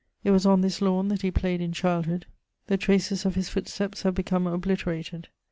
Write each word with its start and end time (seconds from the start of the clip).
It 0.23 0.31
was 0.31 0.47
on 0.47 0.61
this 0.61 0.81
lawn 0.81 1.09
that 1.09 1.21
he 1.21 1.29
played 1.29 1.61
in 1.61 1.73
childhood; 1.73 2.25
the 2.65 2.75
traces 2.75 3.23
of 3.23 3.35
his 3.35 3.49
footsteps 3.49 4.01
have 4.01 4.15
become 4.15 4.47
obliterated. 4.47 5.27